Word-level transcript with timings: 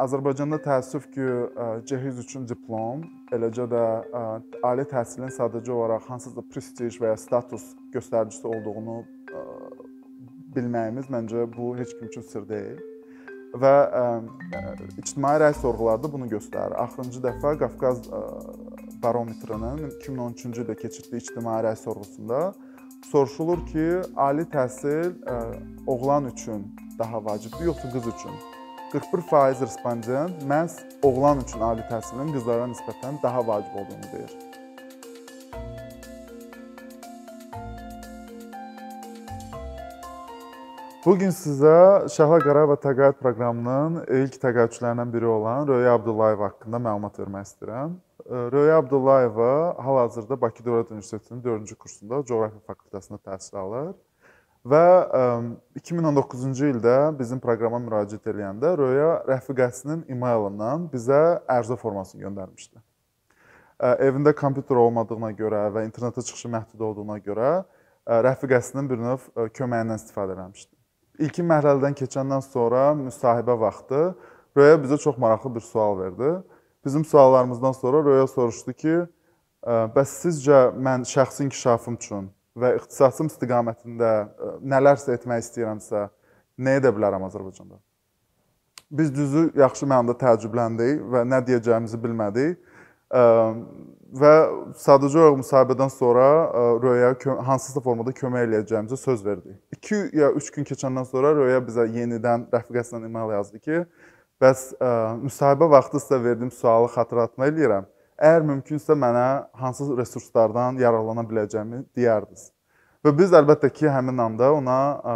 Azərbaycanda 0.00 0.56
təəssüf 0.64 1.04
ki, 1.12 1.26
cehiz 1.88 2.18
üçün 2.22 2.46
diplom, 2.48 3.02
eləcə 3.32 3.66
də 3.68 3.82
ali 4.64 4.86
təhsilin 4.88 5.32
sadəcə 5.34 5.72
olaraq 5.74 6.08
hansısa 6.08 6.42
prestij 6.52 6.96
və 7.02 7.12
ya 7.12 7.18
status 7.20 7.74
göstəricisi 7.92 8.46
olduğunu 8.48 9.02
bilməyimiz 10.56 11.10
məncə 11.12 11.44
bu 11.52 11.74
heç 11.76 11.92
kim 11.98 12.08
üçün 12.08 12.24
sirr 12.30 12.48
deyil. 12.48 12.80
Və 13.52 13.74
ictimai 14.96 15.36
rəy 15.42 15.52
sorğuları 15.60 16.02
da 16.06 16.12
bunu 16.12 16.30
göstərir. 16.32 16.72
Axırıncı 16.80 17.20
dəfə 17.26 17.52
Qafqaz 17.60 18.00
barometrinin 19.02 19.90
2013-cü 19.98 20.64
ildə 20.64 20.78
keçirdiyi 20.80 21.20
ictimai 21.20 21.60
rəy 21.68 21.76
sorğusunda 21.76 22.40
soruşulur 23.10 23.66
ki, 23.68 23.86
ali 24.16 24.48
təhsil 24.48 25.12
oğlan 25.86 26.32
üçün 26.32 26.64
daha 26.98 27.24
vacibdir, 27.24 27.64
yoxsa 27.66 27.92
qız 27.92 28.06
üçün? 28.14 28.32
41% 28.92 29.60
respondent 29.60 30.42
məhz 30.48 30.80
oğlan 31.02 31.40
üçün 31.40 31.60
ali 31.60 31.84
təhsilin 31.88 32.32
qızlara 32.34 32.66
nisbətən 32.72 33.22
daha 33.22 33.46
vacib 33.46 33.74
olduğunu 33.80 34.08
deyir. 34.12 34.34
Bu 41.06 41.16
gün 41.18 41.32
sizə 41.34 42.04
Şəhla 42.14 42.38
Qarabağ 42.44 42.76
təqaüd 42.84 43.16
proqramının 43.22 43.96
ilk 44.20 44.36
təqaüdçülərindən 44.44 45.10
biri 45.16 45.26
olan 45.26 45.66
Röya 45.68 45.96
Abdullayeva 45.98 46.50
haqqında 46.52 46.78
məlumat 46.84 47.18
vermək 47.18 47.48
istəyirəm. 47.48 47.96
Röya 48.54 48.76
Abdullayeva 48.84 49.50
hal-hazırda 49.82 50.40
Bakı 50.40 50.62
Dövlət 50.62 50.92
Universitetinin 50.92 51.42
4-cü 51.42 51.74
kursunda 51.74 52.20
coğrafiya 52.28 52.62
fakültəsində 52.68 53.18
təhsil 53.24 53.58
alır. 53.64 53.94
Və 54.62 54.78
2019-cu 55.74 56.68
ildə 56.70 56.96
bizim 57.18 57.40
proqrama 57.42 57.80
müraciət 57.82 58.28
edəndə 58.30 58.76
Röya 58.78 59.08
rəfiqəsinin 59.26 60.04
emailından 60.14 60.84
bizə 60.92 61.40
ərizə 61.50 61.74
formasını 61.80 62.22
göndərmişdi. 62.22 62.78
Evində 64.06 64.30
kompüter 64.38 64.78
olmadığına 64.78 65.32
görə 65.34 65.64
və 65.74 65.82
internetə 65.88 66.22
çıxışı 66.22 66.50
məhdud 66.52 66.84
olduğuna 66.88 67.16
görə 67.24 67.48
rəfiqəsinin 68.06 68.90
bir 68.90 69.02
növ 69.02 69.24
köməyindən 69.58 69.98
istifadə 69.98 70.36
etmişdi. 70.38 70.70
İlkin 71.26 71.48
mərhələdən 71.50 71.96
keçəndən 71.98 72.44
sonra 72.46 72.92
müsahibə 73.00 73.56
vaxtı 73.58 74.12
Röya 74.56 74.76
bizə 74.78 75.00
çox 75.02 75.18
maraqlı 75.18 75.54
bir 75.56 75.66
sual 75.66 75.98
verdi. 75.98 76.30
Bizim 76.84 77.04
suallarımızdan 77.04 77.72
sonra 77.72 78.04
Röya 78.04 78.26
soruşdu 78.30 78.72
ki, 78.78 78.94
bəs 79.66 80.14
sizcə 80.22 80.62
mən 80.78 81.02
şəxsi 81.08 81.48
inkişafım 81.48 81.98
üçün 81.98 82.30
və 82.58 82.74
ixtisasım 82.78 83.30
istiqamətində 83.32 84.10
e, 84.12 84.50
nələrsə 84.72 85.16
etmək 85.16 85.46
istəyirəmsə, 85.46 86.04
nə 86.62 86.76
edə 86.80 86.92
bilərəm 86.94 87.24
Azərbaycanda? 87.28 87.80
Biz 88.92 89.12
düzü 89.16 89.46
yaxşı 89.56 89.88
mənada 89.88 90.16
təəccübləndik 90.20 91.00
və 91.14 91.24
nə 91.28 91.40
deyəcəyimizi 91.46 92.00
bilmədik. 92.02 92.58
E, 93.12 93.24
və 94.22 94.32
sadəcə 94.76 95.20
olaraq 95.22 95.38
müsahibədən 95.40 95.92
sonra 95.94 96.26
e, 96.44 96.64
Röya 96.84 97.14
hansısa 97.48 97.80
formada 97.84 98.12
kömək 98.16 98.48
eləyəcəyimizə 98.48 99.00
söz 99.00 99.24
verdik. 99.24 99.56
2 99.78 100.02
ya 100.20 100.32
3 100.36 100.50
gün 100.58 100.68
keçəndən 100.68 101.08
sonra 101.08 101.32
Röya 101.38 101.62
bizə 101.64 101.88
yenidən 101.88 102.50
rəfiqəsindən 102.52 103.08
email 103.08 103.32
yazdı 103.38 103.62
ki, 103.64 103.84
bəs 104.42 104.72
müsahibə 105.22 105.68
vaxtı 105.70 106.00
sizə 106.02 106.18
verdiyim 106.24 106.50
sualı 106.50 106.88
xatırlatma 106.92 107.46
eləyirəm 107.46 107.86
əgər 108.22 108.46
mümkünsə 108.48 108.96
mənə 108.98 109.26
hansı 109.58 109.90
resurslardan 109.98 110.78
yararlana 110.80 111.24
biləcəyimi 111.26 111.82
deyərdiniz. 111.98 112.50
Və 113.02 113.10
biz 113.18 113.32
əlbəttə 113.34 113.72
ki, 113.74 113.88
həmin 113.90 114.22
anda 114.22 114.52
ona 114.54 114.78
ə, 114.94 115.14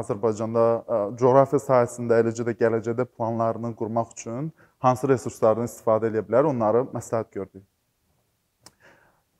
Azərbaycanda 0.00 0.62
ə, 0.64 1.00
coğrafiya 1.20 1.60
sahəsində, 1.60 2.22
eləcə 2.24 2.46
də 2.48 2.54
gələcəkdə 2.56 3.04
planlarını 3.12 3.74
qurmaq 3.76 4.14
üçün 4.16 4.52
hansı 4.80 5.10
resurslardan 5.12 5.68
istifadə 5.68 6.08
edə 6.08 6.24
bilər, 6.24 6.48
onları 6.48 6.86
məsləhət 6.94 7.34
gördük. 7.36 7.66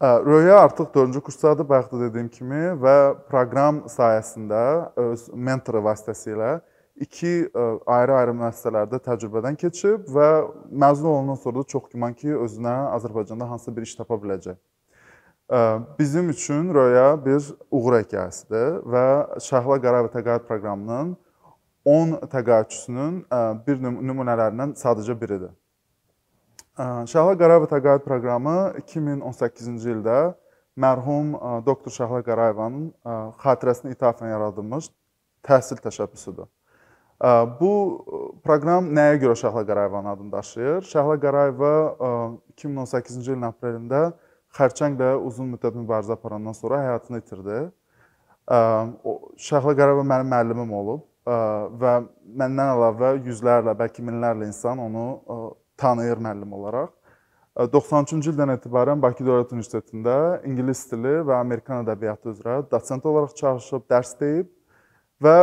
Röya 0.01 0.59
artıq 0.61 0.93
4-cü 0.95 1.21
kursdadır, 1.21 1.69
bayaq 1.69 1.93
da 1.93 2.01
dediyim 2.01 2.29
kimi 2.31 2.61
və 2.79 2.97
proqram 3.27 3.81
sayəsində 3.91 4.61
öz 4.95 5.25
mentoru 5.35 5.81
vasitəsilə 5.83 6.61
iki 7.01 7.51
e, 7.55 7.65
ayrı-ayrı 7.87 8.35
müəssisələrdə 8.39 9.01
təcrübədən 9.05 9.59
keçib 9.59 10.09
və 10.15 10.29
məzun 10.71 11.09
olandan 11.11 11.39
sonra 11.43 11.63
da 11.63 11.71
çox 11.75 11.89
güman 11.93 12.15
ki, 12.15 12.33
özünə 12.35 12.75
Azərbaycanda 12.97 13.49
hansısa 13.51 13.77
bir 13.77 13.87
iş 13.87 13.95
tapa 14.01 14.19
biləcək. 14.23 14.57
E, 15.53 15.59
bizim 15.99 16.31
üçün 16.31 16.75
Röya 16.75 17.13
bir 17.25 17.53
uğur 17.71 18.01
hekayəsidir 18.01 18.83
və 18.95 19.05
Şəhla 19.45 19.79
Qarabağ 19.85 20.13
təqaüd 20.17 20.45
proqramının 20.51 21.17
10 21.85 22.13
təqaüdçüsünün 22.35 23.23
e, 23.23 23.41
bir 23.67 23.81
nümunələrindən 23.87 24.77
sadəcə 24.83 25.21
biridir. 25.21 25.55
Şəhla 26.79 27.39
Qarabağ 27.39 27.71
təqaüd 27.77 28.05
proqramı 28.07 28.59
2018-ci 28.85 29.97
ildə 29.97 30.21
mərhum 30.79 31.35
doktor 31.67 31.95
Şəhla 31.95 32.23
Qarayevanın 32.27 32.93
xatirəsinə 33.43 33.97
ithafən 33.97 34.31
yaradılmış 34.31 34.93
təhsil 35.49 35.83
təşəbbüsüdür. 35.83 36.47
Bu 37.19 37.71
proqram 38.47 38.93
nəyə 38.95 39.17
görə 39.19 39.35
Şəhla 39.41 39.65
Qarayevanın 39.67 40.11
adını 40.13 40.33
daşıyır? 40.33 40.83
Şəhla 40.87 41.17
Qarayeva 41.21 41.71
2018-ci 42.55 43.33
ilin 43.33 43.49
aprelində 43.49 44.13
xərçənglə 44.55 45.17
uzun 45.27 45.49
müddət 45.55 45.75
mübarizə 45.81 46.15
aparandan 46.15 46.55
sonra 46.55 46.79
həyatını 46.85 47.19
itirdi. 47.19 47.57
Şəhla 48.49 49.75
Qarayeva 49.81 50.05
mənim 50.07 50.31
müəllimim 50.31 50.71
olub 50.81 51.03
və 51.27 51.95
məndən 52.39 52.71
əlavə 52.77 53.11
yüzlərlə, 53.27 53.75
bəlkə 53.81 54.05
minlərlə 54.07 54.47
insan 54.47 54.79
onu 54.79 55.05
tanıyır 55.77 56.23
müəllim 56.23 56.55
olaraq. 56.55 56.95
93-cü 57.59 58.31
ildən 58.31 58.55
etibarən 58.55 59.03
Bakı 59.03 59.27
Dövlət 59.27 59.51
Universitetində 59.57 60.39
ingilis 60.47 60.85
dili 60.93 61.17
və 61.27 61.35
Amerikan 61.41 61.83
ədəbiyyatı 61.83 62.31
üzrə 62.31 62.61
dosent 62.71 63.03
olaraq 63.11 63.35
çalışıb, 63.35 63.83
dərs 63.91 64.15
deyib 64.21 64.47
və 65.19 65.35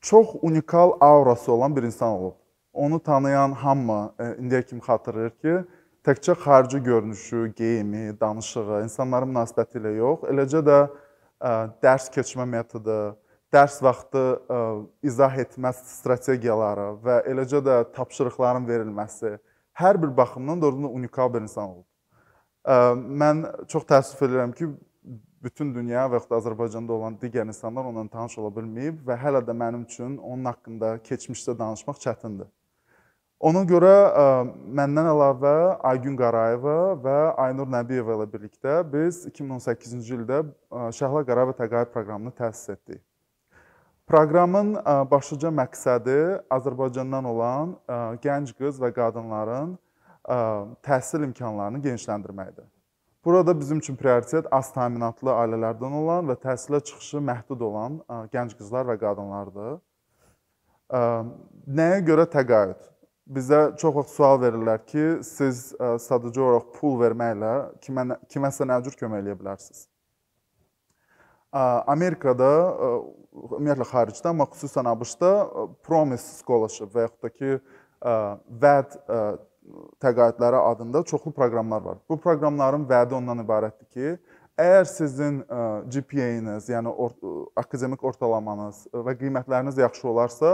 çox 0.00 0.28
unikal 0.42 0.92
aurası 1.00 1.52
olan 1.52 1.76
bir 1.76 1.82
insan 1.82 2.08
olub. 2.08 2.34
Onu 2.72 3.00
tanıyan 3.00 3.52
hamı 3.52 4.14
e, 4.18 4.24
indiyə 4.24 4.62
kimi 4.66 4.80
xatırlayır 4.80 5.30
ki, 5.30 5.54
təkcə 6.06 6.34
xarici 6.34 6.82
görünüşü, 6.82 7.52
geyimi, 7.56 8.20
danışığı, 8.20 8.82
insanların 8.84 9.32
münasibəti 9.32 9.80
ilə 9.80 9.96
yox, 9.96 10.22
eləcə 10.30 10.62
də 10.68 10.78
e, 10.86 11.50
dərs 11.82 12.06
keçmə 12.14 12.46
metodu, 12.46 13.16
dərs 13.52 13.80
vaxtı 13.82 14.24
e, 14.38 14.60
izah 15.10 15.36
etmə 15.42 15.72
strategiyaları 15.74 16.88
və 17.04 17.20
eləcə 17.32 17.64
də 17.64 17.82
tapşırıqların 17.96 18.68
verilməsi 18.68 19.38
hər 19.78 20.02
bir 20.02 20.16
baxımdan 20.16 20.62
doğrudan 20.62 20.94
unikal 20.94 21.34
bir 21.34 21.40
insan 21.40 21.68
olub. 21.68 21.86
Mən 23.22 23.44
çox 23.70 23.84
təəssüf 23.88 24.18
edirəm 24.26 24.52
ki, 24.52 24.66
bütün 25.42 25.74
dünya 25.74 26.06
və 26.08 26.18
yaxud 26.18 26.32
da 26.32 26.38
Azərbaycanda 26.42 26.92
olan 26.92 27.16
digər 27.22 27.46
insanlar 27.46 27.86
onunla 27.86 28.10
tanış 28.10 28.38
ola 28.42 28.50
bilməyib 28.56 29.02
və 29.06 29.16
hələ 29.22 29.42
də 29.46 29.54
mənim 29.54 29.84
üçün 29.86 30.16
onun 30.18 30.50
haqqında 30.50 30.96
keçmişdə 31.08 31.58
danışmaq 31.58 32.00
çətindir. 32.04 32.48
Ona 33.38 33.60
görə 33.70 33.90
ə, 34.18 34.22
məndən 34.80 35.12
əlavə 35.12 35.52
Aygün 35.86 36.16
Qarayeva 36.18 36.78
və 37.04 37.18
Aynur 37.38 37.68
Nəbiyeva 37.70 38.16
ilə 38.16 38.24
birlikdə 38.32 38.80
biz 38.92 39.20
2018-ci 39.30 40.16
ildə 40.16 40.40
Şəhla 40.98 41.22
Qarayeva 41.28 41.54
təqaüd 41.60 41.92
proqramını 41.94 42.32
təsis 42.40 42.74
etdik. 42.74 43.04
Proqramın 44.10 44.72
ə, 44.80 44.96
başlıca 45.10 45.52
məqsədi 45.54 46.18
Azərbaycandan 46.58 47.30
olan 47.30 47.76
ə, 47.86 48.00
gənc 48.26 48.56
qız 48.58 48.82
və 48.82 48.90
qadınların 48.96 49.76
ə, 49.76 50.40
təhsil 50.88 51.28
imkanlarını 51.28 51.84
genişləndirməkdir. 51.86 52.66
Burada 53.28 53.60
bizim 53.60 53.78
üçün 53.78 53.96
prioritet 54.00 54.46
az 54.56 54.70
təminatlı 54.72 55.28
ailələrdən 55.28 55.94
olan 55.98 56.30
və 56.30 56.34
təhsilə 56.40 56.78
çıxışı 56.80 57.20
məhdud 57.20 57.60
olan 57.60 57.98
gənc 58.32 58.54
qızlar 58.56 58.86
və 58.88 58.94
qadınlardır. 59.02 59.74
Nəyə 61.68 61.98
görə 62.06 62.24
təqaüd? 62.32 62.86
Bizə 63.36 63.58
çox 63.82 63.92
vaxt 63.98 64.14
sual 64.16 64.40
verirlər 64.40 64.80
ki, 64.88 65.04
siz 65.28 65.74
sadəcə 66.06 66.40
olaraq 66.40 66.70
pul 66.78 66.96
verməklə 67.02 67.52
kimə 67.84 68.16
kiməsə 68.32 68.64
nə 68.64 68.78
cür 68.86 68.96
kömək 69.02 69.20
edə 69.26 69.36
bilərsiniz? 69.42 69.84
Amerikada, 71.52 72.48
ümumiyyətlə 73.50 73.90
xaricdə, 73.92 74.32
amma 74.32 74.48
xüsusən 74.54 74.88
ABŞ-da 74.94 75.34
Promise 75.84 76.40
Scholarship 76.40 76.96
və 76.96 77.04
yaxud 77.10 77.28
da 77.28 77.34
ki, 77.36 77.60
VAD 78.64 78.98
təqaüdləri 80.02 80.60
adında 80.70 81.02
çoxlu 81.02 81.32
proqramlar 81.32 81.82
var. 81.82 81.96
Bu 82.08 82.18
proqramların 82.20 82.86
vədi 82.88 83.14
ondan 83.18 83.42
ibarətdir 83.44 83.88
ki, 83.94 84.12
əgər 84.58 84.86
sizin 84.90 85.40
GPA-niz, 85.92 86.68
yəni 86.70 86.92
or 86.92 87.14
akademik 87.56 88.04
ortalamanız 88.04 88.86
və 88.92 89.16
qiymətləriniz 89.20 89.78
yaxşı 89.80 90.08
olarsa, 90.08 90.52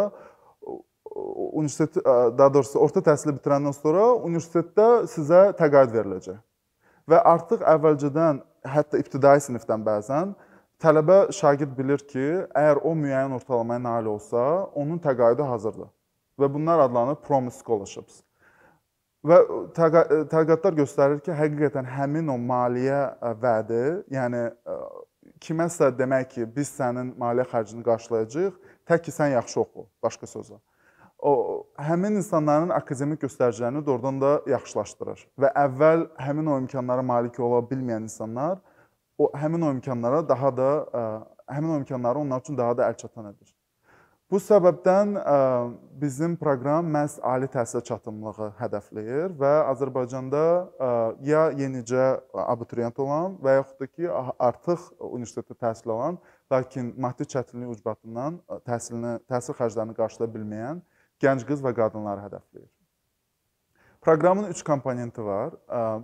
universitet 1.15 2.01
daha 2.39 2.51
doğrusu 2.55 2.81
orta 2.81 3.01
təhsili 3.11 3.37
bitirəndən 3.37 3.77
sonra 3.77 4.07
universitetdə 4.29 4.89
sizə 5.13 5.45
təqaüd 5.61 5.93
veriləcək. 5.95 6.41
Və 7.09 7.21
artıq 7.35 7.63
əvvəlcədən, 7.75 8.41
hətta 8.65 8.99
ibtidai 8.99 9.37
sinifdən 9.45 9.85
bəzən 9.85 10.33
tələbə 10.81 11.19
şagird 11.33 11.77
bilir 11.77 12.01
ki, 12.09 12.25
əgər 12.49 12.81
o 12.83 12.95
müəyyən 12.99 13.37
ortalamaya 13.37 13.83
nail 13.83 14.09
olsa, 14.17 14.41
onun 14.75 14.99
təqaüdü 14.99 15.45
hazırdır. 15.49 15.93
və 16.41 16.51
bunlar 16.55 16.79
adlanır 16.79 17.21
promise 17.23 17.59
scholarships. 17.59 18.23
Və 19.25 19.39
tədqiqatlar 19.77 20.75
göstərir 20.77 21.23
ki, 21.25 21.33
həqiqətən 21.33 21.87
həmin 21.89 22.29
o 22.29 22.37
maliyyə 22.37 23.01
vədi, 23.41 23.85
yəni 24.13 24.43
kiməsə 25.41 25.89
demək 25.97 26.29
ki, 26.35 26.47
biz 26.57 26.75
sənin 26.77 27.15
maliyyə 27.21 27.49
xərcini 27.49 27.85
qarşılayacağıq, 27.87 28.59
tək 28.85 29.07
ki 29.07 29.15
sən 29.17 29.33
yaxşı 29.39 29.61
oxu, 29.63 29.87
başqa 30.05 30.29
sözlə. 30.29 30.61
O 31.25 31.33
həmin 31.81 32.19
insanların 32.21 32.75
akademik 32.77 33.23
göstəricilərini 33.25 33.81
doğrudan 33.87 34.21
da 34.21 34.33
yaxşılaşdırır 34.51 35.23
və 35.41 35.51
əvvəl 35.57 36.03
həmin 36.21 36.51
o 36.53 36.59
imkanlara 36.61 37.05
malik 37.07 37.39
ola 37.41 37.63
bilməyən 37.71 38.05
insanlar 38.11 38.59
o 39.17 39.31
həmin 39.33 39.65
o 39.65 39.71
imkanlara 39.73 40.21
daha 40.29 40.51
da 40.57 40.69
həmin 41.49 41.71
o 41.71 41.79
imkanları 41.81 42.19
onlar 42.19 42.45
üçün 42.45 42.59
daha 42.59 42.77
da 42.77 42.91
əlçatan 42.91 43.31
edir. 43.31 43.54
Bu 44.35 44.41
səbəbdən 44.43 45.13
bizim 46.03 46.33
proqram 46.35 46.89
məhz 46.91 47.21
ali 47.33 47.47
təhsilə 47.47 47.85
çatımlığı 47.87 48.49
hədəfləyir 48.59 49.37
və 49.39 49.51
Azərbaycanda 49.71 50.41
ya 51.23 51.43
yenicə 51.55 52.07
abituriyent 52.43 52.99
olan 53.05 53.37
və 53.45 53.55
yaxud 53.61 53.85
da 53.85 53.89
ki, 53.93 54.09
artıq 54.49 54.89
universitetdə 54.99 55.55
təhsil 55.61 55.95
alan, 55.95 56.19
lakin 56.51 56.91
maddi 56.99 57.29
çətinlik 57.31 57.77
ucbatından 57.77 58.41
təhsilini, 58.67 59.15
təhsil 59.31 59.55
xərclərini 59.61 59.95
qarşılaya 60.01 60.35
bilməyən 60.35 60.83
gənc 61.23 61.47
qız 61.53 61.63
və 61.63 61.77
qadınları 61.79 62.27
hədəfləyir. 62.27 62.67
Proqramın 64.03 64.51
3 64.51 64.67
komponenti 64.67 65.31
var. 65.31 65.55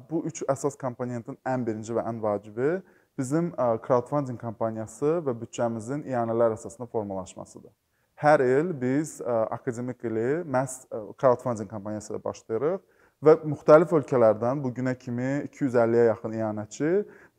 Bu 0.06 0.22
3 0.30 0.46
əsas 0.54 0.78
komponentin 0.78 1.42
ən 1.42 1.66
birinci 1.66 1.98
və 1.98 2.06
ən 2.06 2.22
vacibi 2.22 2.78
bizim 3.18 3.50
crowdfunding 3.58 4.38
kampaniyası 4.38 5.18
və 5.18 5.40
büdcəmizin 5.42 6.06
iyanələr 6.06 6.60
əsasında 6.60 6.86
formalaşmasıdır. 6.94 7.74
Hər 8.20 8.42
il 8.44 8.74
biz 8.76 9.14
akademik 9.24 10.02
ili 10.04 10.42
məhz 10.44 10.82
crowdfunding 11.16 11.70
kampaniyası 11.70 12.12
ilə 12.12 12.18
başlayırıq 12.20 12.82
və 13.24 13.32
müxtəlif 13.48 13.94
ölkələrdən 13.96 14.60
bu 14.60 14.72
günə 14.76 14.92
kimi 15.00 15.30
250-yə 15.46 16.02
yaxın 16.10 16.34
iyanəçi 16.36 16.90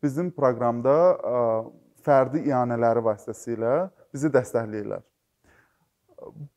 bizim 0.01 0.31
proqramda 0.33 0.95
fərdi 2.01 2.42
iyanələri 2.50 3.04
vasitəsilə 3.06 3.75
bizi 4.10 4.33
dəstəkləyirlər. 4.33 5.06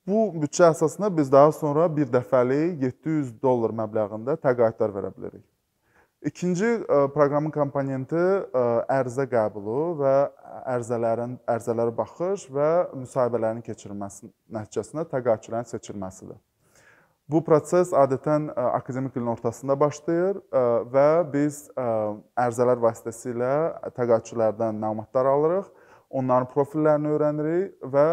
Bu 0.09 0.25
büdcə 0.41 0.71
əsasında 0.71 1.13
biz 1.19 1.33
daha 1.33 1.53
sonra 1.53 1.85
bir 1.97 2.09
dəfəlik 2.17 2.81
700 2.81 3.35
dollar 3.45 3.77
məbləğində 3.77 4.39
təqaüdlər 4.41 4.97
verə 4.97 5.13
bilərik. 5.19 5.45
İkinci 6.25 6.79
proqramın 7.13 7.53
komponenti 7.53 8.17
ə, 8.17 8.65
ərizə 8.89 9.29
qəbulu 9.29 9.81
və 10.01 10.17
ərizələrin 10.63 11.39
ərizələrə 11.51 11.95
baxış 11.97 12.49
və 12.53 12.71
müsahibələrin 12.97 13.63
keçirilməsi 13.67 14.29
nəticəsində 14.55 15.07
təqaüdçülərin 15.11 15.71
seçilməsidir. 15.71 16.37
Bu 17.29 17.41
proses 17.41 17.95
adətən 17.97 18.51
akademik 18.53 19.17
ilin 19.17 19.33
ortasında 19.33 19.79
başlayır 19.81 20.43
və 20.93 21.09
biz 21.33 21.63
ə, 21.73 21.87
ərizələr 22.37 22.83
vasitəsilə 22.85 23.55
təqaüdçülərdən 23.97 24.77
məlumatlar 24.77 25.31
alırıq, 25.33 25.71
onların 26.11 26.51
profillərini 26.53 27.15
öyrənirik 27.15 27.91
və 27.95 28.07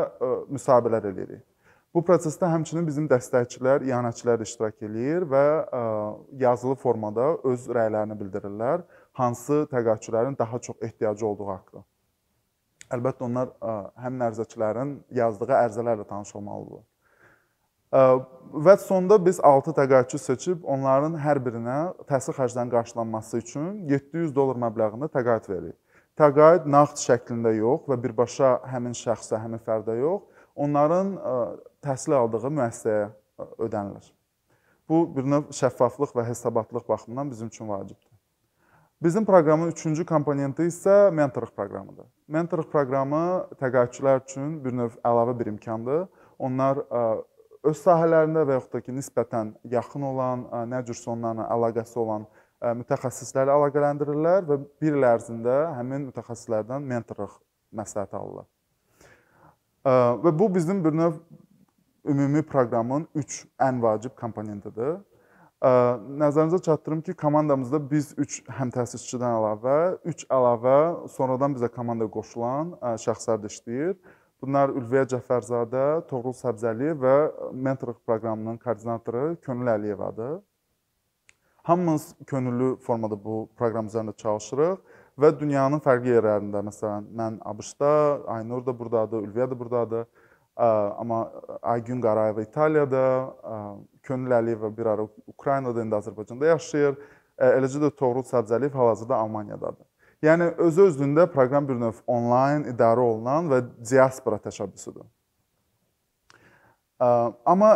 müsahibələr 0.49 1.11
eləyirik. 1.11 1.43
Bu 1.91 1.99
prosesdə 2.07 2.47
həmçinin 2.47 2.85
bizim 2.87 3.07
dəstəkçilər, 3.11 3.83
iyanəçilər 3.83 4.39
də 4.39 4.47
iştirak 4.47 4.79
eləyir 4.87 5.25
və 5.27 5.43
yazılı 6.39 6.77
formada 6.79 7.33
öz 7.51 7.65
rəylərini 7.67 8.15
bildirirlər, 8.15 8.85
hansı 9.19 9.65
təqaüdçülərin 9.73 10.37
daha 10.39 10.59
çox 10.59 10.77
ehtiyacı 10.87 11.27
olduğu 11.27 11.49
haqqında. 11.49 11.83
Əlbəttə 12.91 13.25
onlar 13.27 13.51
ə, 13.59 13.75
həmin 14.03 14.25
ərizəçilərin 14.27 14.95
yazdığı 15.15 15.53
ərizələrlə 15.57 16.07
tanış 16.09 16.35
olmalıdırlar. 16.35 16.85
Və 17.91 18.77
sonda 18.79 19.17
biz 19.19 19.39
6 19.43 19.73
təqaüdçü 19.75 20.19
seçib 20.23 20.63
onların 20.63 21.17
hər 21.19 21.41
birinə 21.43 21.77
təhsil 22.07 22.37
xərclərinin 22.37 22.71
qarşılanması 22.71 23.41
üçün 23.43 23.81
700 23.89 24.31
dollar 24.35 24.59
məbləğində 24.63 25.09
təqaüd 25.11 25.49
veririk. 25.51 25.75
Təqaüd 26.19 26.67
nağd 26.71 26.95
şəklində 27.01 27.51
yox 27.57 27.89
və 27.91 27.97
birbaşa 28.03 28.53
həmin 28.71 28.95
şəxsə, 28.95 29.39
həmin 29.43 29.59
fərdə 29.67 29.97
yox, 29.99 30.23
onların 30.55 31.11
təhsil 31.83 32.15
aldığı 32.15 32.51
müəssisəyə 32.59 33.09
ödənilir. 33.59 34.07
Bu 34.87 35.03
bir 35.15 35.27
növ 35.27 35.51
şəffaflıq 35.55 36.15
və 36.15 36.27
hesabatlıq 36.27 36.87
baxımından 36.87 37.31
bizim 37.31 37.47
üçün 37.47 37.67
vacibdir. 37.67 38.10
Bizim 39.03 39.25
proqramın 39.25 39.71
üçüncü 39.73 40.05
komponenti 40.05 40.67
isə 40.69 41.09
mentorluq 41.11 41.55
proqramıdır. 41.57 42.05
Mentorluq 42.29 42.67
proqramı 42.69 43.21
təqaüdçülər 43.57 44.19
üçün 44.27 44.59
bir 44.61 44.75
növ 44.77 44.99
əlavə 45.01 45.33
bir 45.39 45.49
imkandır. 45.49 46.03
Onlar 46.37 46.83
öz 47.65 47.81
sahələrində 47.81 48.45
və 48.45 48.59
yaxud 48.59 48.75
da 48.77 48.81
ki, 48.85 48.93
nisbətən 48.93 49.55
yaxın 49.73 50.05
olan, 50.05 50.45
nə 50.69 50.83
cürsə 50.85 51.09
onlarla 51.15 51.49
əlaqəsi 51.49 51.97
olan 51.97 52.29
mütəxəssisləri 52.83 53.49
əlaqələndirirlər 53.55 54.45
və 54.45 54.61
bir 54.83 54.97
il 54.99 55.09
ərzində 55.09 55.57
həmin 55.79 56.11
mütəxəssislərdən 56.11 56.85
mentorluq 56.93 57.39
məsləhəti 57.73 58.19
alırlar. 58.21 58.45
Və 60.21 60.37
bu 60.39 60.53
bizim 60.53 60.85
bir 60.85 60.93
növ 60.93 61.17
ümumi 62.05 62.45
proqramın 62.45 63.07
3 63.15 63.45
ən 63.65 63.81
vacib 63.81 64.13
komponentidir. 64.13 64.99
Nəzərinizə 65.61 66.57
çatdırım 66.65 67.01
ki, 67.01 67.13
komandamızda 67.13 67.77
biz 67.91 68.15
3 68.17 68.39
həm 68.57 68.71
təsisçidən 68.73 69.35
əlavə, 69.37 69.75
3 70.09 70.23
əlavə 70.33 70.77
sonradan 71.13 71.53
bizə 71.53 71.69
komandaya 71.69 72.09
qoşulan 72.09 72.71
şəxslər 73.03 73.43
də 73.43 73.51
işləyir. 73.53 73.91
Bunlar 74.41 74.73
Ülviyə 74.73 75.03
Cəfərzadə, 75.11 76.07
Toğrul 76.09 76.33
Səbzəliyev 76.33 77.03
və 77.03 77.17
mentorluq 77.53 77.99
proqramının 78.09 78.57
koordinatoru 78.57 79.35
Könül 79.45 79.69
Əliyevadır. 79.75 80.39
Hamımız 81.69 82.15
könüllü 82.25 82.71
formada 82.81 83.23
bu 83.23 83.45
proqram 83.53 83.85
üzərində 83.85 84.17
çalışırıq 84.17 84.97
və 85.21 85.29
dünyanın 85.37 85.83
fərqli 85.85 86.15
yerlərində, 86.15 86.65
məsələn, 86.65 87.05
mən 87.13 87.37
ABŞ-da, 87.45 87.93
Aynur 88.33 88.65
da 88.65 88.73
burdadır, 88.79 89.29
Ülviyə 89.29 89.45
də 89.51 89.59
burdadır. 89.59 90.09
Amma 90.57 91.31
Aygün 91.61 92.01
Qarayeva 92.01 92.41
İtaliyada, 92.41 93.35
Könül 94.03 94.31
Əliyeva 94.31 94.71
bir 94.77 94.85
ara 94.85 95.07
Ukraynada, 95.27 95.81
indi 95.81 95.95
Azərbaycanda 95.95 96.45
yaşayır. 96.55 96.97
Eləcə 97.41 97.79
də 97.81 97.89
Toğrul 97.97 98.25
Səbzəliyev 98.27 98.73
hal-hazırda 98.77 99.15
Almaniyadadır. 99.15 99.85
Yəni 100.21 100.51
özü 100.61 100.81
özlüyündə 100.89 101.25
proqram 101.33 101.65
bir 101.69 101.79
növ 101.81 102.03
onlayn 102.07 102.67
idarə 102.69 103.01
olunan 103.01 103.49
və 103.49 103.61
diaspora 103.89 104.37
təşəbbüsüdür. 104.43 105.07
Amma 107.01 107.71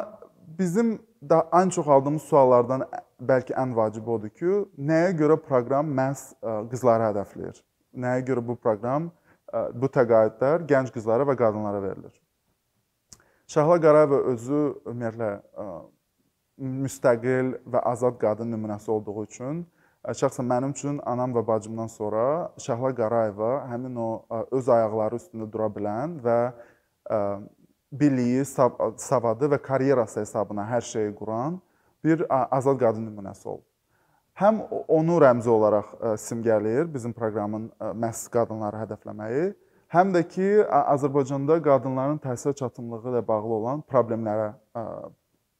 bizim 0.59 0.99
da 1.21 1.39
ən 1.57 1.71
çox 1.73 1.87
aldığımız 1.89 2.27
suallardan 2.29 2.85
bəlkə 3.17 3.55
ən 3.57 3.73
vacibi 3.73 4.11
odur 4.11 4.29
ki, 4.29 4.51
nəyə 4.77 5.15
görə 5.17 5.39
proqram 5.41 5.89
məhz 5.97 6.27
qızları 6.69 7.09
hədəfləyir? 7.09 7.57
Nəyə 7.97 8.21
görə 8.27 8.45
bu 8.45 8.57
proqram, 8.61 9.09
bu 9.73 9.89
təqaüdlər 9.97 10.67
gənc 10.69 10.93
qızlara 10.93 11.25
və 11.25 11.37
qadınlara 11.39 11.81
verilir? 11.81 12.13
Şəhla 13.49 13.79
Qarayeva 13.81 14.21
özü 14.35 14.61
ümumiyyətlə 14.85 15.31
müstəqil 16.59 17.55
və 17.67 17.81
azad 17.91 18.19
qadın 18.19 18.51
nümunəsi 18.53 18.91
olduğu 18.91 19.23
üçün 19.23 19.65
şəxsən 20.05 20.45
mənim 20.45 20.71
üçün 20.75 20.99
anam 21.05 21.33
və 21.33 21.41
bacımdan 21.47 21.87
sonra 21.89 22.51
Şəhla 22.61 22.93
Qarayeva 22.95 23.51
həmin 23.71 23.95
o 23.97 24.09
öz 24.51 24.69
ayaqları 24.69 25.19
üstündə 25.19 25.51
dura 25.51 25.67
bilən 25.77 26.19
və 26.23 26.39
biliyi, 27.91 28.45
savadı 28.45 29.49
və 29.53 29.61
karyerası 29.61 30.19
hesabına 30.19 30.65
hər 30.69 30.81
şeyi 30.81 31.15
quran 31.15 31.59
bir 32.03 32.25
azad 32.29 32.79
qadın 32.79 33.07
nümunəsi 33.09 33.47
olub. 33.47 33.65
Həm 34.35 34.61
onu 34.91 35.17
rəmzi 35.23 35.49
olaraq 35.49 35.93
simgələyir 36.19 36.89
bizim 36.93 37.13
proqramın 37.15 37.69
məhz 38.03 38.25
qadınları 38.33 38.81
hədəfləməyi, 38.83 39.45
həm 39.95 40.11
də 40.13 40.25
ki, 40.27 40.49
Azərbaycanda 40.69 41.55
qadınların 41.63 42.19
təhsilə 42.19 42.55
çatımlığı 42.59 43.13
ilə 43.13 43.21
bağlı 43.27 43.53
olan 43.59 43.83
problemlərə 43.89 44.49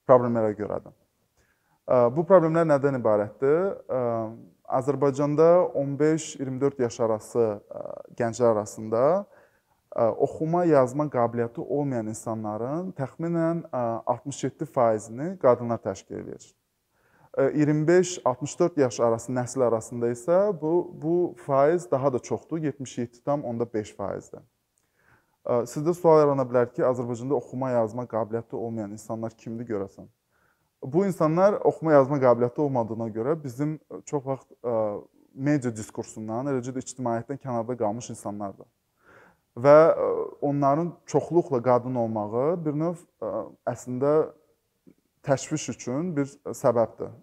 problemlərə 0.08 0.54
görədir. 0.58 0.94
Bu 1.86 2.26
problemlər 2.26 2.66
nədən 2.66 2.98
ibarətdir? 2.98 3.76
Azərbaycanda 4.66 5.70
15-24 5.78 6.82
yaş 6.82 7.00
arası 7.06 7.44
gənclər 8.18 8.56
arasında 8.56 9.26
oxuma, 9.96 10.66
yazma 10.66 11.06
qabiliyyəti 11.14 11.62
olmayan 11.62 12.10
insanların 12.12 12.90
təxminən 12.98 13.62
67%-ni 13.72 15.38
qadınlar 15.40 15.78
təşkil 15.84 16.24
edir. 16.24 16.50
25-64 17.38 18.80
yaş 18.80 19.00
arası 19.00 19.32
nəsil 19.36 19.64
arasında 19.68 20.10
isə 20.10 20.62
bu 20.62 20.74
bu 21.02 21.36
faiz 21.46 21.92
daha 21.92 22.14
da 22.14 22.20
çoxdur, 22.20 22.58
77,5%-dir. 22.58 24.44
Sizdə 25.46 25.94
sual 25.94 26.24
yarana 26.24 26.42
bilər 26.50 26.72
ki, 26.74 26.82
Azərbaycanda 26.88 27.36
oxuma, 27.38 27.70
yazma 27.70 28.08
qabiliyyəti 28.10 28.58
olmayan 28.58 28.96
insanlar 28.96 29.34
kimdir 29.38 29.68
görəsən? 29.70 30.08
Bu 30.82 31.06
insanlar 31.06 31.60
oxuma, 31.66 31.94
yazma 31.94 32.18
qabiliyyəti 32.22 32.62
olmadığına 32.62 33.08
görə 33.14 33.36
bizim 33.44 33.76
çox 34.10 34.26
vaxt 34.26 34.56
media 35.36 35.70
diskursundan, 35.76 36.50
eləcə 36.50 36.74
də 36.74 36.82
ictimaiyyətdən 36.82 37.42
kənarda 37.44 37.76
qalmış 37.78 38.10
insanlardır. 38.16 38.66
Və 39.56 39.76
onların 40.42 40.96
çoxluqla 41.06 41.62
qadın 41.64 41.96
olmağı 41.96 42.48
bir 42.66 42.74
növ 42.76 43.06
əslində 43.70 44.32
təşviş 45.24 45.70
üçün 45.76 46.10
bir 46.18 46.28
səbəbdir. 46.58 47.14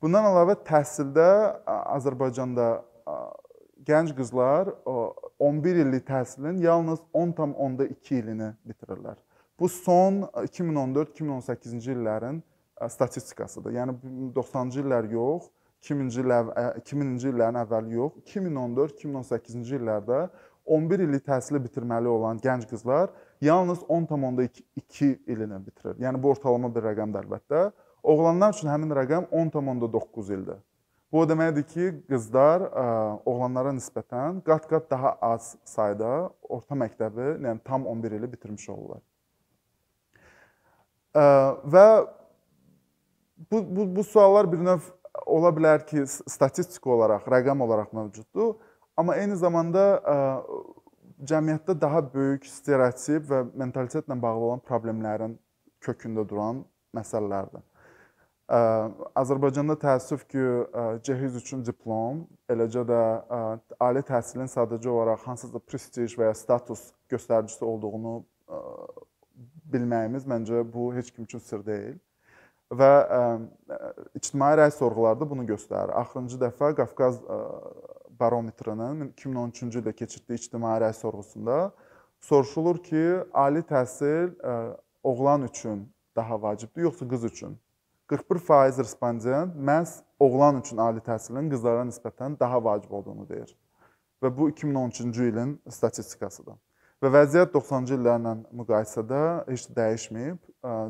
Bundan 0.00 0.24
əlavə 0.30 0.54
təhsildə 0.64 1.26
Azərbaycanda 1.66 2.68
gənc 3.86 4.14
qızlar 4.16 4.68
11 5.38 5.76
illik 5.76 6.06
təhsilin 6.08 6.60
yalnız 6.60 7.00
10,2 7.14 8.14
ilini 8.14 8.52
bitirirlər. 8.68 9.16
Bu 9.60 9.68
son 9.68 10.22
2014-2018-ci 10.22 11.92
illərin 11.92 12.42
statistikasıdır. 12.88 13.74
Yəni 13.76 13.96
90-cı 14.36 14.80
illər 14.84 15.10
yox, 15.12 15.50
2000-ci 15.84 16.22
illər 16.24 16.52
2000-ci 16.84 17.32
illərin 17.32 17.60
əvvəli 17.64 17.96
yox, 17.96 18.16
2014-2018-ci 18.34 19.76
illərdə 19.80 20.22
11 20.70 21.04
illik 21.04 21.26
təhsili 21.26 21.60
bitirməli 21.64 22.08
olan 22.08 22.40
gənc 22.40 22.68
qızlar 22.70 23.10
yalnız 23.40 23.84
10,2 23.88 25.12
ilini 25.26 25.60
bitirir. 25.66 25.96
Yəni 26.00 26.22
bu 26.22 26.30
ortalama 26.34 26.72
bir 26.74 26.84
rəqəmdir 26.90 27.24
əlbəttə. 27.24 27.70
Oğlanlar 28.02 28.54
üçün 28.54 28.68
həmin 28.72 28.92
rəqəm 28.96 29.28
10,9 29.28 30.34
ildir. 30.36 30.60
Bu 31.12 31.24
o 31.24 31.26
deməkdir 31.26 31.64
ki, 31.66 31.86
qızlar 32.06 32.62
ə, 32.68 32.82
oğlanlara 33.26 33.72
nisbətən 33.74 34.38
qat-qat 34.46 34.86
daha 34.92 35.16
az 35.26 35.56
sayda 35.66 36.30
orta 36.46 36.78
məktəbi, 36.78 37.32
yəni 37.42 37.58
tam 37.66 37.86
11 37.90 38.14
ili 38.18 38.30
bitirmiş 38.30 38.68
olurlar. 38.70 39.02
Ə, 41.10 41.24
və 41.74 41.86
bu, 43.50 43.64
bu, 43.64 43.88
bu 43.96 44.04
suallar 44.06 44.46
bir 44.52 44.62
növ 44.62 44.86
ola 45.26 45.50
bilər 45.54 45.82
ki, 45.86 46.04
statistik 46.06 46.86
olaraq, 46.86 47.26
rəqəm 47.26 47.66
olaraq 47.66 47.90
mövcuddur, 47.96 48.54
amma 48.94 49.18
eyni 49.18 49.38
zamanda 49.40 49.86
ə, 49.98 50.16
cəmiyyətdə 51.26 51.74
daha 51.80 52.04
böyük 52.14 52.46
stereotip 52.46 53.26
və 53.32 53.42
mentalitetlə 53.58 54.14
bağlı 54.22 54.46
olan 54.52 54.62
problemlərin 54.62 55.34
kökündə 55.82 56.22
duran 56.28 56.62
məsələlərdir. 56.94 57.66
Azərbaycanda 58.50 59.76
təəssüf 59.78 60.24
ki, 60.26 60.44
cehiz 61.06 61.36
üçün 61.38 61.60
diplom, 61.62 62.24
eləcə 62.50 62.82
də 62.88 63.00
ali 63.78 64.02
təhsilin 64.06 64.50
sadəcə 64.50 64.90
olaraq 64.90 65.22
hansısa 65.28 65.60
prestij 65.62 66.16
və 66.18 66.32
ya 66.32 66.34
status 66.34 66.88
göstəricisi 67.12 67.62
olduğunu 67.64 68.16
bilməyimiz 69.70 70.26
məncə 70.26 70.64
bu 70.66 70.88
heç 70.96 71.12
kim 71.14 71.28
üçün 71.28 71.44
sir 71.46 71.62
deyil. 71.66 71.94
Və 72.74 72.90
ictimai 74.18 74.56
rəy 74.58 74.74
sorğuları 74.74 75.30
bunu 75.30 75.46
göstərir. 75.46 75.94
Axırıncı 76.02 76.42
dəfə 76.42 76.74
Qafqaz 76.82 77.22
barometrinin 78.18 79.12
2013-cü 79.14 79.78
ildə 79.78 79.94
keçirdiyi 79.94 80.42
ictimai 80.42 80.76
rəy 80.82 80.94
sorğusunda 80.98 81.70
soruşulur 82.18 82.82
ki, 82.82 83.06
ali 83.32 83.62
təhsil 83.62 84.34
oğlan 85.02 85.46
üçün 85.46 85.86
daha 86.16 86.42
vacibdir, 86.42 86.82
yoxsa 86.90 87.08
qız 87.08 87.24
üçün? 87.24 87.58
41% 88.10 88.78
respondent 88.78 89.54
məhz 89.56 90.00
oğlan 90.18 90.60
üçün 90.60 90.82
ali 90.82 90.98
təhsilin 90.98 91.50
qızlara 91.52 91.84
nisbətən 91.86 92.40
daha 92.40 92.64
vacib 92.64 92.90
olduğunu 92.90 93.28
deyir. 93.28 93.52
Və 94.22 94.36
bu 94.36 94.50
2013-cü 94.50 95.28
ilin 95.30 95.52
statistikasıdır. 95.68 96.56
Və 97.00 97.08
vəziyyət 97.14 97.54
90-cı 97.54 97.94
illərlə 97.96 98.32
müqayisədə 98.60 99.20
heç 99.46 99.68
də 99.70 99.76
dəyişməyib. 99.78 100.40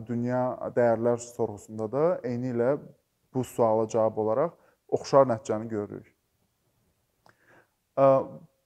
Dünya 0.09 0.41
dəyərlər 0.77 1.21
sorğusunda 1.23 1.87
da 1.93 2.07
eyni 2.25 2.55
ilə 2.55 2.73
bu 3.35 3.45
suala 3.45 3.87
cavab 3.89 4.17
olaraq 4.25 4.57
oxşar 4.89 5.29
nəticəni 5.31 5.69
görürük. 5.69 6.09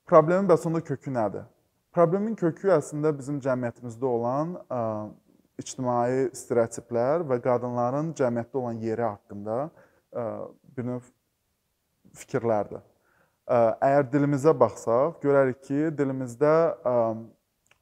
Problemin 0.06 0.48
bəs 0.48 0.64
onda 0.68 0.80
kökü 0.80 1.12
nədir? 1.12 1.44
Problemin 1.92 2.34
kökü 2.38 2.72
əslində 2.78 3.12
bizim 3.18 3.42
cəmiyyətimizdə 3.44 4.06
olan 4.08 4.56
ictimai 5.60 6.30
stereotiplər 6.34 7.22
və 7.28 7.38
qadınların 7.44 8.12
cəmiyyətdə 8.18 8.58
olan 8.58 8.80
yeri 8.82 9.04
haqqında 9.06 9.58
bir 10.76 10.88
növ 10.88 11.06
fikirlərdir. 12.14 12.82
Əgər 13.44 14.06
dilimizə 14.12 14.54
baxsaq, 14.56 15.18
görərik 15.22 15.60
ki, 15.66 15.90
dilimizdə 15.98 16.54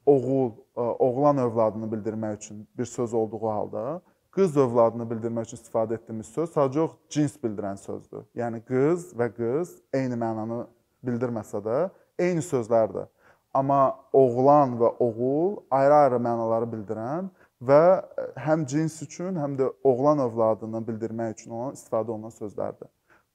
oğul, 0.06 0.50
oğlan 0.74 1.38
övladını 1.44 1.90
bildirmək 1.92 2.40
üçün 2.40 2.64
bir 2.78 2.84
söz 2.84 3.14
olduğu 3.14 3.46
halda, 3.46 4.00
qız 4.32 4.56
övladını 4.56 5.04
bildirmək 5.10 5.50
üçün 5.50 5.60
istifadə 5.60 5.94
etdiyimiz 6.00 6.32
söz 6.34 6.50
sadəcə 6.56 6.88
cins 7.12 7.36
bildirən 7.38 7.76
sözdür. 7.78 8.24
Yəni 8.34 8.62
qız 8.68 9.12
və 9.16 9.28
qız 9.36 9.76
eyni 9.94 10.16
mənanı 10.18 10.64
bildirməsə 11.04 11.60
də 11.62 11.78
eyni 12.18 12.42
sözlərdir. 12.42 13.06
Amma 13.54 13.98
oğlan 14.16 14.78
və 14.80 14.94
oğul 15.04 15.58
ayrı-ayrı 15.70 16.18
mənaları 16.24 16.70
bildirən 16.72 17.28
və 17.62 17.82
e, 18.00 18.26
həm 18.42 18.66
cins 18.68 18.98
üçün, 19.04 19.36
həm 19.38 19.56
də 19.58 19.70
oğlan 19.86 20.24
övladını 20.26 20.82
bildirmək 20.88 21.38
üçün 21.38 21.54
olan 21.58 21.78
istifadə 21.78 22.10
olunan 22.10 22.34
sözlərdir. 22.34 22.90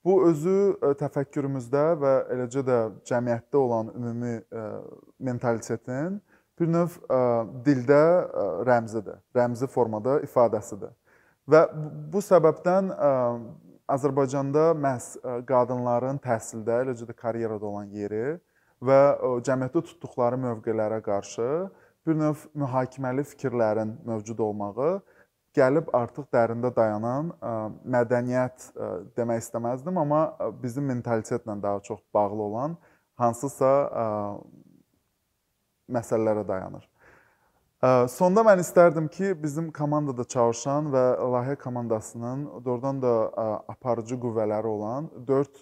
Bu 0.06 0.20
özü 0.28 0.58
e, 0.82 0.94
təfəkkürümüzdə 1.02 1.84
və 2.02 2.14
eləcə 2.36 2.64
də 2.68 2.80
cəmiyyətdə 3.08 3.62
olan 3.62 3.92
ümumi 3.96 4.34
e, 4.40 4.66
mentalitetin 5.20 6.20
bir 6.58 6.70
növ 6.74 6.96
dildə 7.62 8.04
rəmzidir, 8.66 9.20
rəmzi 9.38 9.68
formada 9.70 10.16
ifadəsidir. 10.26 10.90
Və 11.46 11.60
bu 12.10 12.18
səbəbdən 12.18 12.88
Azərbaycanda 13.94 14.72
məhz 14.74 15.12
qadınların 15.46 16.18
təhsildə, 16.24 16.80
eləcə 16.88 17.06
də 17.12 17.14
karyerada 17.14 17.70
olan 17.70 17.94
yeri 17.94 18.40
və 18.82 18.98
cəmiyyətdə 19.46 19.84
tutduqları 19.92 20.42
mövqelərə 20.48 20.98
qarşı 21.06 21.52
bir 22.08 22.16
növ 22.18 22.48
mühakiməli 22.56 23.28
fikirlərin 23.28 23.98
mövcud 24.08 24.40
olmağı 24.40 24.92
gəlib 25.58 25.88
artıq 25.98 26.28
dərində 26.34 26.70
dayanan 26.76 27.32
mədəniyyət 27.86 28.68
demək 29.18 29.42
istəməzdim, 29.42 29.98
amma 29.98 30.22
bizim 30.62 30.86
mentalitetlə 30.86 31.56
daha 31.64 31.80
çox 31.82 32.04
bağlı 32.14 32.42
olan 32.50 32.78
hansısa 33.18 33.72
məsələlərə 35.90 36.44
dayanır. 36.48 36.86
Sonda 38.10 38.42
mən 38.42 38.62
istərdim 38.62 39.08
ki, 39.14 39.36
bizim 39.42 39.72
komandada 39.74 40.24
çalışan 40.26 40.88
və 40.94 41.04
layihə 41.34 41.58
komandasının 41.62 42.46
doğrudan 42.66 43.02
da 43.02 43.12
aparıcı 43.70 44.16
qüvvələri 44.18 44.68
olan 44.68 45.10
4 45.28 45.60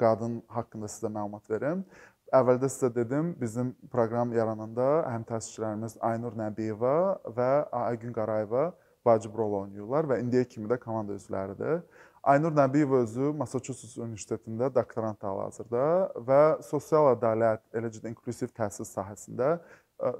qadın 0.00 0.38
haqqında 0.48 0.88
sizə 0.88 1.12
məlumat 1.12 1.50
verim. 1.50 1.84
Əvvəldə 2.28 2.68
sizə 2.68 2.90
dedim, 2.92 3.30
bizim 3.40 3.70
proqram 3.88 4.34
yarananda 4.36 4.86
həm 5.08 5.22
təsisçilərimiz 5.30 5.94
Aynur 6.04 6.34
Nəbiyeva 6.36 6.96
və 7.32 7.46
Aygün 7.72 8.12
Qarayeva 8.12 8.66
vacib 9.08 9.38
rol 9.38 9.54
oynayırlar 9.62 10.10
və 10.10 10.18
indiyə 10.20 10.44
kimi 10.44 10.68
də 10.68 10.76
komanda 10.82 11.16
üzvləridir. 11.16 11.80
Aynur 12.28 12.52
Nəbiyeva 12.52 13.00
özü 13.06 13.30
Massachusetts 13.32 13.96
Universitetində 13.96 14.68
doktorant 14.74 15.24
hal-hazırda 15.24 15.86
və 16.28 16.40
sosial 16.66 17.14
ədalət, 17.14 17.62
eləcə 17.72 18.02
də 18.04 18.12
inklusiv 18.12 18.52
təhsil 18.52 18.84
sahəsində 18.84 19.54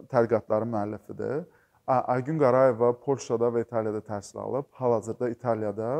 tədqiqatların 0.08 0.72
müəllifidir. 0.72 1.44
Aygün 1.84 2.40
Qarayeva 2.40 2.94
Polşada 3.04 3.52
və 3.52 3.66
İtaliyada 3.66 4.00
təhsil 4.08 4.40
alıb, 4.46 4.72
hal-hazırda 4.80 5.28
İtaliyada 5.36 5.92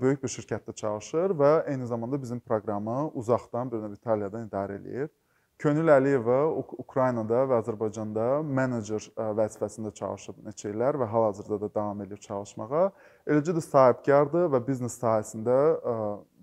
böyük 0.00 0.24
bir 0.24 0.32
şirkətdə 0.32 0.72
çalışır 0.80 1.36
və 1.36 1.52
eyni 1.68 1.84
zamanda 1.92 2.16
bizim 2.22 2.40
proqramı 2.40 3.10
uzaqdan 3.12 3.68
bir 3.72 3.84
növ 3.84 4.00
İtaliyadan 4.00 4.48
idarə 4.48 4.80
eləyir. 4.80 5.12
Könül 5.56 5.88
Əliyeva 5.88 6.38
Ukraynada 6.76 7.46
və 7.48 7.62
Azərbaycanda 7.62 8.24
menecer 8.44 9.06
vəzifəsində 9.16 9.88
çalışıb 9.96 10.42
neçə 10.44 10.68
illər 10.68 10.98
və 11.00 11.08
hal-hazırda 11.08 11.56
da 11.62 11.70
davam 11.78 12.02
edir 12.04 12.20
çalışmağa. 12.20 12.90
Eləcə 13.24 13.54
də 13.56 13.62
sahibkardır 13.64 14.50
və 14.52 14.60
biznes 14.66 14.98
sahəsində 15.00 15.56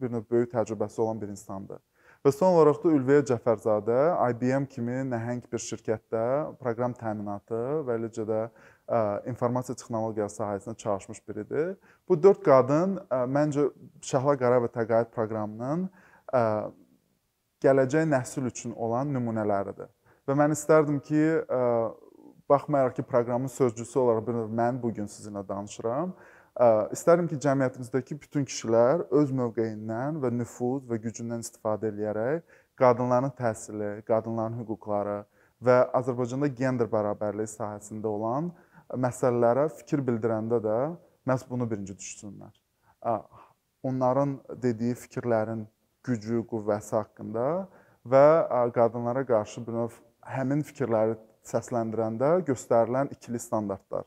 bir 0.02 0.16
növ 0.16 0.26
böyük 0.34 0.50
təcrübəsi 0.56 1.02
olan 1.06 1.22
bir 1.22 1.30
insandır. 1.30 1.78
Və 2.26 2.32
son 2.34 2.56
olaraq 2.56 2.82
da 2.82 2.96
Ülviyə 2.98 3.22
Cəfərzadə 3.30 4.02
IBM 4.34 4.66
kimi 4.74 5.02
nəhəng 5.12 5.46
bir 5.52 5.62
şirkətdə 5.62 6.26
proqram 6.58 6.98
təminatı 6.98 7.64
və 7.86 8.00
eləcə 8.00 8.26
də 8.26 8.44
informasiya 9.30 9.78
texnologiyası 9.78 10.42
sahəsində 10.42 10.78
çalışmış 10.88 11.20
biridir. 11.28 11.76
Bu 12.10 12.18
4 12.18 12.42
qadın 12.48 13.02
məncə 13.30 13.70
Şəhla 14.02 14.40
Qara 14.42 14.64
və 14.64 14.74
Təqaüd 14.74 15.14
proqramının 15.14 15.92
gələcək 17.64 18.06
nəsil 18.12 18.50
üçün 18.52 18.76
olan 18.76 19.12
nümunələridir. 19.16 19.90
Və 20.28 20.36
mən 20.40 20.54
istərdim 20.56 21.00
ki, 21.04 21.24
baxmayaraq 22.50 22.96
ki, 23.00 23.04
proqramın 23.08 23.52
sözcüsü 23.52 24.00
olaraq 24.00 24.32
mən 24.52 24.80
bu 24.84 24.94
gün 24.94 25.08
sizinlə 25.12 25.44
danışıram, 25.48 26.14
istərdim 26.94 27.28
ki, 27.32 27.40
cəmiyyətimizdəki 27.44 28.20
bütün 28.22 28.46
kişilər 28.46 29.08
öz 29.12 29.32
mövqeyindən 29.40 30.20
və 30.24 30.32
nüfuz 30.38 30.84
və 30.90 31.00
gücündən 31.02 31.42
istifadə 31.44 31.90
edərək 31.90 32.44
qadınların 32.80 33.34
təhsili, 33.38 34.02
qadınların 34.08 34.60
hüquqları 34.62 35.24
və 35.64 35.78
Azərbaycanda 35.98 36.50
gender 36.58 36.90
bərabərliyi 36.92 37.50
sahəsində 37.52 38.10
olan 38.10 38.52
məsələlərə 38.94 39.68
fikir 39.80 40.04
bildirəndə 40.06 40.60
də 40.64 40.78
məhz 41.30 41.46
bunu 41.50 41.70
birinci 41.70 41.98
düşünsünlər. 41.98 42.54
Onların 43.84 44.40
dediyi 44.62 44.96
fikirlərin 44.96 45.68
gücü, 46.04 46.42
qüvvəsi 46.50 46.96
haqqında 46.98 47.68
və 48.06 48.26
qadınlara 48.76 49.26
qarşı 49.26 49.64
bir 49.68 49.78
növ 49.78 50.00
həmin 50.36 50.64
fikirləri 50.68 51.16
səsləndirəndə 51.48 52.40
göstərilən 52.48 53.12
ikili 53.16 53.40
standartlar. 53.40 54.06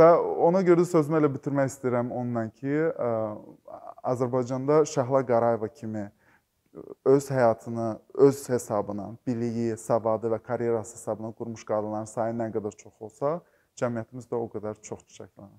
Və 0.00 0.08
ona 0.48 0.62
görə 0.64 0.86
sözümü 0.88 1.18
elə 1.20 1.30
bitirmək 1.34 1.74
istəyirəm 1.74 2.10
onunla 2.10 2.46
ki, 2.56 2.76
Azərbaycanda 4.12 4.80
Şəhla 4.88 5.20
Qarayeva 5.28 5.68
kimi 5.68 6.06
öz 7.04 7.30
həyatını 7.30 7.98
öz 8.14 8.48
hesabına, 8.48 9.10
biliyi, 9.26 9.76
savadı 9.76 10.30
və 10.30 10.38
karyerası 10.42 10.96
hesabına 10.96 11.32
qurmuş 11.32 11.64
qadınların 11.66 12.06
sayı 12.06 12.36
nə 12.38 12.46
qədər 12.54 12.76
çox 12.78 12.94
olsa, 13.00 13.40
cəmiyyətimizdə 13.76 14.38
o 14.38 14.46
qədər 14.54 14.78
çox 14.86 15.02
çiçəklənər. 15.08 15.58